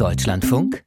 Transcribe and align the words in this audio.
Deutschlandfunk 0.00 0.82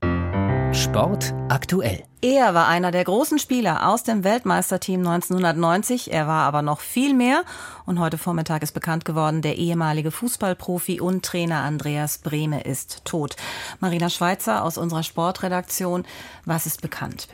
Sport 0.73 1.35
aktuell. 1.47 2.03
Er 2.23 2.55
war 2.55 2.67
einer 2.67 2.89
der 2.89 3.03
großen 3.03 3.37
Spieler 3.37 3.87
aus 3.87 4.01
dem 4.01 4.23
Weltmeisterteam 4.23 5.01
1990. 5.01 6.11
Er 6.11 6.25
war 6.25 6.45
aber 6.45 6.63
noch 6.63 6.79
viel 6.79 7.13
mehr. 7.13 7.43
Und 7.85 7.99
heute 7.99 8.17
Vormittag 8.17 8.63
ist 8.63 8.71
bekannt 8.71 9.05
geworden, 9.05 9.43
der 9.43 9.59
ehemalige 9.59 10.09
Fußballprofi 10.09 10.99
und 10.99 11.23
Trainer 11.23 11.61
Andreas 11.61 12.17
Brehme 12.17 12.63
ist 12.63 13.05
tot. 13.05 13.35
Marina 13.79 14.09
Schweizer 14.09 14.63
aus 14.63 14.79
unserer 14.79 15.03
Sportredaktion. 15.03 16.05
Was 16.45 16.65
ist 16.65 16.81
bekannt? 16.81 17.27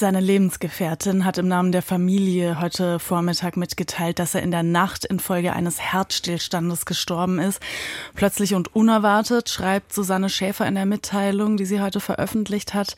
Seine 0.00 0.20
Lebensgefährtin 0.20 1.26
hat 1.26 1.36
im 1.36 1.46
Namen 1.46 1.72
der 1.72 1.82
Familie 1.82 2.58
heute 2.58 2.98
Vormittag 2.98 3.58
mitgeteilt, 3.58 4.18
dass 4.18 4.34
er 4.34 4.40
in 4.40 4.50
der 4.50 4.62
Nacht 4.62 5.04
infolge 5.04 5.52
eines 5.52 5.78
Herzstillstandes 5.78 6.86
gestorben 6.86 7.38
ist. 7.38 7.60
Plötzlich 8.14 8.54
und 8.54 8.74
unerwartet, 8.74 9.50
schreibt 9.50 9.92
Susanne 9.92 10.30
Schäfer 10.30 10.66
in 10.66 10.74
der 10.74 10.86
Mitteilung, 10.86 11.58
die 11.58 11.66
sie 11.66 11.82
heute 11.82 12.00
veröffentlicht 12.00 12.72
hat. 12.72 12.96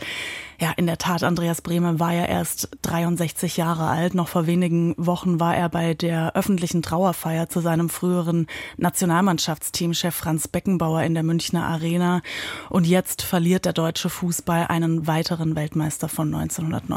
Ja, 0.61 0.71
in 0.77 0.87
der 0.87 0.97
Tat, 0.97 1.25
Andreas 1.25 1.61
Brehme 1.61 1.99
war 1.99 2.13
ja 2.13 2.25
erst 2.25 2.69
63 2.83 3.57
Jahre 3.57 3.89
alt. 3.89 4.15
Noch 4.15 4.29
vor 4.29 4.47
wenigen 4.47 4.95
Wochen 4.97 5.41
war 5.41 5.57
er 5.57 5.69
bei 5.69 5.95
der 5.95 6.37
öffentlichen 6.37 6.83
Trauerfeier 6.83 7.49
zu 7.49 7.59
seinem 7.59 7.89
früheren 7.89 8.47
Nationalmannschaftsteamchef 8.77 10.15
Franz 10.15 10.47
Beckenbauer 10.47 11.03
in 11.03 11.15
der 11.15 11.25
Münchner 11.25 11.67
Arena. 11.67 12.23
Und 12.71 12.87
jetzt 12.87 13.23
verliert 13.23 13.65
der 13.65 13.73
deutsche 13.73 14.09
Fußball 14.09 14.69
einen 14.69 15.09
weiteren 15.09 15.57
Weltmeister 15.57 16.09
von 16.09 16.33
1990. 16.33 16.92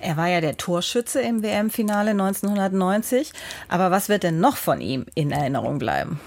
Er 0.00 0.16
war 0.16 0.28
ja 0.28 0.40
der 0.40 0.56
Torschütze 0.56 1.20
im 1.20 1.42
WM-Finale 1.42 2.10
1990. 2.10 3.32
Aber 3.68 3.90
was 3.90 4.08
wird 4.08 4.22
denn 4.22 4.40
noch 4.40 4.56
von 4.56 4.80
ihm 4.80 5.06
in 5.14 5.30
Erinnerung 5.30 5.78
bleiben? 5.78 6.20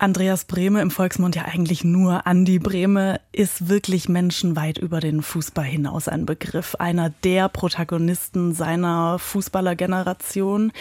Andreas 0.00 0.44
Brehme 0.44 0.80
im 0.80 0.92
Volksmund 0.92 1.34
ja 1.34 1.46
eigentlich 1.46 1.82
nur 1.82 2.24
Andi 2.24 2.60
Brehme 2.60 3.20
ist 3.32 3.68
wirklich 3.68 4.08
menschenweit 4.08 4.78
über 4.78 5.00
den 5.00 5.22
Fußball 5.22 5.64
hinaus 5.64 6.06
ein 6.06 6.24
Begriff. 6.24 6.76
Einer 6.76 7.10
der 7.24 7.48
Protagonisten 7.48 8.54
seiner 8.54 9.18
Fußballergeneration. 9.18 10.72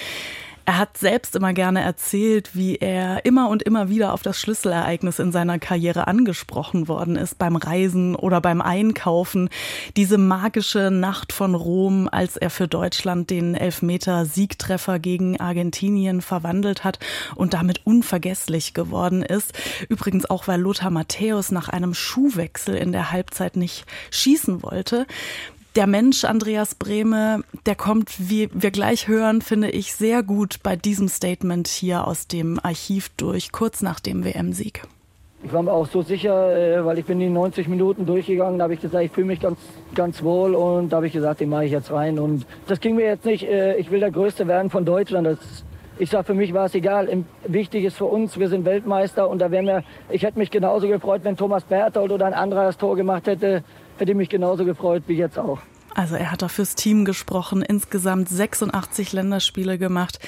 Er 0.67 0.79
hat 0.79 0.97
selbst 0.97 1.33
immer 1.33 1.53
gerne 1.53 1.79
erzählt, 1.79 2.49
wie 2.53 2.75
er 2.75 3.23
immer 3.23 3.47
und 3.47 3.63
immer 3.63 3.87
wieder 3.87 4.11
auf 4.11 4.21
das 4.21 4.37
Schlüsselereignis 4.37 5.17
in 5.17 5.31
seiner 5.31 5.59
Karriere 5.59 6.07
angesprochen 6.07 6.89
worden 6.89 7.15
ist, 7.15 7.37
beim 7.37 7.55
Reisen 7.55 8.17
oder 8.17 8.41
beim 8.41 8.59
Einkaufen. 8.59 9.47
Diese 9.95 10.17
magische 10.17 10.91
Nacht 10.91 11.31
von 11.31 11.55
Rom, 11.55 12.09
als 12.11 12.35
er 12.35 12.49
für 12.49 12.67
Deutschland 12.67 13.29
den 13.29 13.55
Elfmeter-Siegtreffer 13.55 14.99
gegen 14.99 15.39
Argentinien 15.39 16.19
verwandelt 16.19 16.83
hat 16.83 16.99
und 17.35 17.53
damit 17.53 17.85
unvergesslich 17.85 18.73
geworden 18.73 19.23
ist. 19.23 19.53
Übrigens 19.87 20.29
auch, 20.29 20.49
weil 20.49 20.59
Lothar 20.59 20.91
Matthäus 20.91 21.49
nach 21.49 21.69
einem 21.69 21.93
Schuhwechsel 21.93 22.75
in 22.75 22.91
der 22.91 23.13
Halbzeit 23.13 23.55
nicht 23.55 23.85
schießen 24.11 24.63
wollte 24.63 25.07
der 25.77 25.85
Mensch 25.85 26.25
Andreas 26.25 26.73
Brehme, 26.73 27.43
der 27.67 27.75
kommt, 27.75 28.31
wie 28.31 28.49
wir 28.51 28.71
gleich 28.71 29.07
hören, 29.07 29.43
finde 29.43 29.69
ich 29.69 29.93
sehr 29.93 30.23
gut 30.23 30.57
bei 30.63 30.75
diesem 30.75 31.07
Statement 31.07 31.67
hier 31.67 32.07
aus 32.07 32.25
dem 32.27 32.59
Archiv 32.61 33.09
durch, 33.15 33.51
kurz 33.51 33.83
nach 33.83 33.99
dem 33.99 34.25
WM-Sieg. 34.25 34.81
Ich 35.43 35.53
war 35.53 35.61
mir 35.61 35.71
auch 35.71 35.87
so 35.87 36.01
sicher, 36.01 36.57
äh, 36.57 36.83
weil 36.83 36.97
ich 36.97 37.05
bin 37.05 37.19
die 37.19 37.29
90 37.29 37.67
Minuten 37.67 38.07
durchgegangen, 38.07 38.57
da 38.57 38.63
habe 38.63 38.73
ich 38.73 38.81
gesagt, 38.81 39.05
ich 39.05 39.11
fühle 39.11 39.27
mich 39.27 39.39
ganz, 39.39 39.59
ganz 39.93 40.23
wohl 40.23 40.55
und 40.55 40.89
da 40.89 40.95
habe 40.95 41.05
ich 41.05 41.13
gesagt, 41.13 41.41
den 41.41 41.49
mache 41.49 41.65
ich 41.65 41.71
jetzt 41.71 41.91
rein. 41.91 42.17
Und 42.17 42.47
das 42.67 42.79
ging 42.79 42.95
mir 42.95 43.05
jetzt 43.05 43.25
nicht, 43.25 43.43
äh, 43.43 43.77
ich 43.77 43.91
will 43.91 43.99
der 43.99 44.09
Größte 44.09 44.47
werden 44.47 44.71
von 44.71 44.83
Deutschland. 44.83 45.27
Das, 45.27 45.37
ich 45.99 46.09
sage, 46.09 46.25
für 46.25 46.33
mich 46.33 46.53
war 46.53 46.65
es 46.65 46.75
egal. 46.75 47.09
Wichtig 47.45 47.85
ist 47.85 47.97
für 47.97 48.05
uns, 48.05 48.37
wir 48.37 48.49
sind 48.49 48.65
Weltmeister 48.65 49.29
und 49.29 49.39
da 49.39 49.51
wäre 49.51 49.63
mir, 49.63 49.83
ich 50.09 50.23
hätte 50.23 50.37
mich 50.37 50.51
genauso 50.51 50.87
gefreut, 50.87 51.21
wenn 51.23 51.35
Thomas 51.35 51.63
Berthold 51.63 52.11
oder 52.11 52.25
ein 52.25 52.33
anderer 52.33 52.65
das 52.65 52.77
Tor 52.77 52.95
gemacht 52.95 53.27
hätte 53.27 53.63
hätte 53.99 54.13
mich 54.15 54.29
genauso 54.29 54.65
gefreut 54.65 55.03
wie 55.07 55.15
jetzt 55.15 55.39
auch. 55.39 55.59
Also 55.97 56.13
er 56.13 56.31
hat 56.31 56.43
da 56.43 56.47
fürs 56.47 56.75
Team 56.75 57.05
gesprochen, 57.05 57.63
insgesamt 57.63 58.29
86 58.29 59.13
Länderspiele 59.13 59.79
gemacht, 59.79 60.19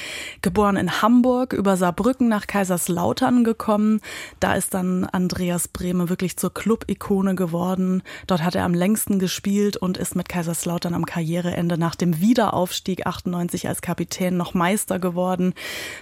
geboren 0.41 0.78
in 0.78 1.03
Hamburg, 1.03 1.53
über 1.53 1.78
Saarbrücken 1.78 2.28
nach 2.28 2.47
Kaiserslautern 2.47 3.44
gekommen. 3.44 4.02
Da 4.40 4.56
ist 4.56 4.74
dann 4.74 5.06
Andreas 5.06 5.68
Brehme 5.68 6.09
wirklich 6.09 6.38
zur 6.38 6.52
Club-Ikone 6.52 7.35
geworden. 7.35 8.02
Dort 8.25 8.41
hat 8.41 8.56
er 8.56 8.66
am 8.66 8.74
längsten 8.74 9.19
gespielt 9.19 9.78
und 9.78 10.00
ist 10.00 10.16
mit 10.16 10.28
Kaiserslautern 10.28 10.96
am 10.96 11.06
Karriereende 11.06 11.78
nach 11.78 11.94
dem 11.94 12.19
Wiederaufstieg 12.19 13.06
98 13.06 13.68
als 13.68 13.84
Kapitän 13.84 14.38
noch 14.38 14.56
Meister 14.56 14.97
geworden. 14.97 15.53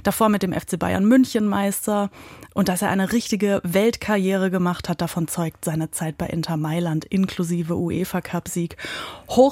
Davor 0.03 0.29
mit 0.29 0.43
dem 0.43 0.53
FC 0.53 0.79
Bayern 0.79 1.03
München 1.03 1.45
Meister. 1.45 2.09
Und 2.53 2.69
dass 2.69 2.81
er 2.81 2.89
eine 2.89 3.11
richtige 3.11 3.61
Weltkarriere 3.63 4.49
gemacht 4.49 4.89
hat, 4.89 5.01
davon 5.01 5.27
zeugt 5.27 5.65
seine 5.65 5.91
Zeit 5.91 6.17
bei 6.17 6.25
Inter 6.25 6.57
Mailand 6.57 7.05
inklusive 7.05 7.75
UEFA-Cup-Sieg. 7.75 8.77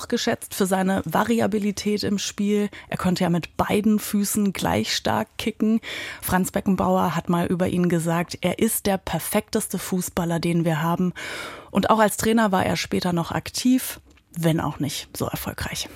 Hochgeschätzt 0.05 0.53
für 0.53 0.67
seine 0.67 1.01
Variabilität 1.05 2.03
im 2.03 2.19
Spiel. 2.19 2.69
Er 2.89 2.97
konnte 2.97 3.23
ja 3.23 3.31
mit 3.31 3.57
beiden 3.57 3.97
Füßen 3.97 4.53
gleich 4.53 4.95
stark 4.95 5.27
kicken. 5.39 5.81
Franz 6.21 6.51
Beckenbauer 6.51 7.15
hat 7.15 7.27
mal 7.27 7.47
über 7.47 7.67
ihn 7.67 7.89
gesagt, 7.89 8.37
er 8.41 8.59
ist 8.59 8.85
der 8.85 8.99
perfekteste 8.99 9.79
Fußballer, 9.79 10.39
den 10.39 10.63
wir 10.63 10.83
haben. 10.83 11.11
Und 11.71 11.89
auch 11.89 11.97
als 11.97 12.17
Trainer 12.17 12.51
war 12.51 12.63
er 12.63 12.77
später 12.77 13.13
noch 13.13 13.31
aktiv, 13.31 13.99
wenn 14.37 14.59
auch 14.59 14.77
nicht 14.77 15.09
so 15.17 15.25
erfolgreich. 15.25 15.89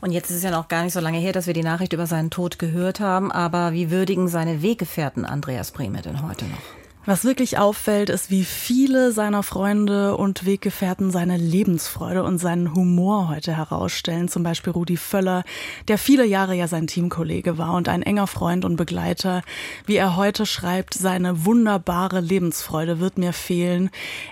Und 0.00 0.12
jetzt 0.12 0.30
ist 0.30 0.36
es 0.36 0.42
ja 0.44 0.52
noch 0.52 0.68
gar 0.68 0.84
nicht 0.84 0.92
so 0.92 1.00
lange 1.00 1.18
her, 1.18 1.32
dass 1.32 1.48
wir 1.48 1.54
die 1.54 1.64
Nachricht 1.64 1.94
über 1.94 2.06
seinen 2.06 2.30
Tod 2.30 2.60
gehört 2.60 3.00
haben. 3.00 3.32
Aber 3.32 3.72
wie 3.72 3.90
würdigen 3.90 4.28
seine 4.28 4.62
Weggefährten 4.62 5.24
Andreas 5.24 5.72
Brehme 5.72 6.00
denn 6.00 6.22
heute 6.22 6.44
noch? 6.44 6.85
Was 7.08 7.24
wirklich 7.24 7.56
auffällt, 7.56 8.10
ist, 8.10 8.32
wie 8.32 8.42
viele 8.42 9.12
seiner 9.12 9.44
Freunde 9.44 10.16
und 10.16 10.44
Weggefährten 10.44 11.12
seine 11.12 11.36
Lebensfreude 11.36 12.24
und 12.24 12.38
seinen 12.38 12.74
Humor 12.74 13.28
heute 13.28 13.56
herausstellen. 13.56 14.26
Zum 14.26 14.42
Beispiel 14.42 14.72
Rudi 14.72 14.96
Völler, 14.96 15.44
der 15.86 15.98
viele 15.98 16.26
Jahre 16.26 16.56
ja 16.56 16.66
sein 16.66 16.88
Teamkollege 16.88 17.58
war 17.58 17.74
und 17.74 17.88
ein 17.88 18.02
enger 18.02 18.26
Freund 18.26 18.64
und 18.64 18.74
Begleiter. 18.74 19.42
Wie 19.86 19.94
er 19.94 20.16
heute 20.16 20.46
schreibt, 20.46 20.94
seine 20.94 21.44
wunderbare 21.44 22.18
Lebensfreude 22.18 22.98
wird 22.98 23.18
mir 23.18 23.32
fehlen. 23.32 23.90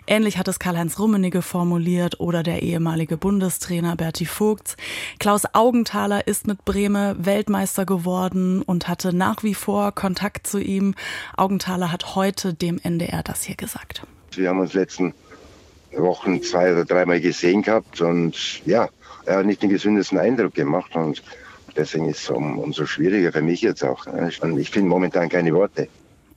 Ähnlich 0.08 0.36
hat 0.36 0.48
es 0.48 0.58
Karl-Heinz 0.58 0.98
Rummenigge 0.98 1.42
formuliert 1.42 2.18
oder 2.18 2.42
der 2.42 2.62
ehemalige 2.62 3.16
Bundestrainer 3.16 3.94
Berti 3.94 4.26
Vogts. 4.26 4.76
Klaus 5.20 5.42
Augenthaler 5.52 6.26
ist 6.26 6.48
mit 6.48 6.64
Breme 6.64 7.14
Weltmeister 7.20 7.86
geworden 7.86 8.62
und 8.62 8.88
hatte 8.88 9.14
nach 9.14 9.44
wie 9.44 9.54
vor 9.54 9.92
Kontakt 9.92 10.48
zu 10.48 10.58
ihm. 10.58 10.96
Augenthaler 11.36 11.92
hat 11.92 12.16
heute 12.16 12.52
dem 12.64 12.80
NDR 12.82 13.22
das 13.22 13.44
hier 13.44 13.56
gesagt. 13.56 14.02
Wir 14.32 14.48
haben 14.48 14.60
uns 14.60 14.72
letzten 14.72 15.14
Wochen 15.92 16.42
zwei 16.42 16.72
oder 16.72 16.84
dreimal 16.84 17.20
gesehen 17.20 17.62
gehabt 17.62 18.00
und 18.00 18.66
ja, 18.66 18.88
er 19.26 19.38
hat 19.38 19.46
nicht 19.46 19.62
den 19.62 19.70
gesündesten 19.70 20.18
Eindruck 20.18 20.54
gemacht 20.54 20.96
und 20.96 21.22
deswegen 21.76 22.08
ist 22.08 22.22
es 22.22 22.30
um, 22.30 22.58
umso 22.58 22.86
schwieriger 22.86 23.32
für 23.32 23.42
mich 23.42 23.60
jetzt 23.60 23.84
auch. 23.84 24.06
Ich 24.56 24.70
finde 24.70 24.88
momentan 24.88 25.28
keine 25.28 25.52
Worte 25.52 25.88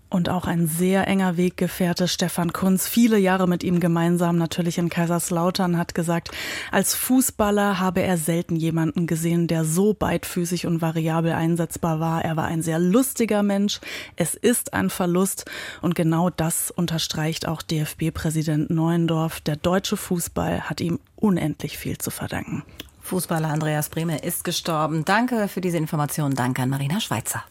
und 0.09 0.29
auch 0.29 0.45
ein 0.45 0.67
sehr 0.67 1.07
enger 1.07 1.37
Weggefährte 1.37 2.07
Stefan 2.07 2.53
Kunz, 2.53 2.87
viele 2.87 3.17
Jahre 3.17 3.47
mit 3.47 3.63
ihm 3.63 3.79
gemeinsam 3.79 4.37
natürlich 4.37 4.77
in 4.77 4.89
Kaiserslautern, 4.89 5.77
hat 5.77 5.95
gesagt, 5.95 6.31
als 6.71 6.93
Fußballer 6.95 7.79
habe 7.79 8.01
er 8.01 8.17
selten 8.17 8.55
jemanden 8.55 9.07
gesehen, 9.07 9.47
der 9.47 9.65
so 9.65 9.93
beidfüßig 9.93 10.65
und 10.65 10.81
variabel 10.81 11.33
einsetzbar 11.33 11.99
war. 11.99 12.23
Er 12.23 12.35
war 12.37 12.45
ein 12.45 12.61
sehr 12.61 12.79
lustiger 12.79 13.43
Mensch. 13.43 13.79
Es 14.15 14.35
ist 14.35 14.73
ein 14.73 14.89
Verlust 14.89 15.45
und 15.81 15.95
genau 15.95 16.29
das 16.29 16.71
unterstreicht 16.71 17.47
auch 17.47 17.61
DFB-Präsident 17.61 18.69
Neuendorf. 18.69 19.41
Der 19.41 19.55
deutsche 19.55 19.97
Fußball 19.97 20.69
hat 20.69 20.81
ihm 20.81 20.99
unendlich 21.15 21.77
viel 21.77 21.97
zu 21.97 22.11
verdanken. 22.11 22.63
Fußballer 23.01 23.49
Andreas 23.49 23.89
Brehme 23.89 24.19
ist 24.19 24.43
gestorben. 24.43 25.05
Danke 25.05 25.47
für 25.47 25.61
diese 25.61 25.77
Information. 25.77 26.33
Danke 26.33 26.61
an 26.61 26.69
Marina 26.69 26.99
Schweizer. 26.99 27.43